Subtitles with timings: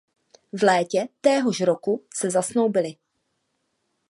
[0.53, 2.95] V létě téhož roku se zasnoubili.